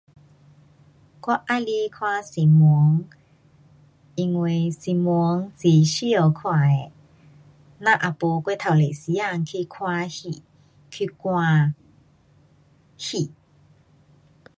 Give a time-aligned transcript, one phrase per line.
[1.21, 3.07] 我喜欢看新闻，
[4.15, 6.91] 因为新闻是需要看的。
[7.85, 10.41] 咱也没过头多时间去看戏，
[10.89, 11.75] 去赶
[12.97, 13.31] 戏。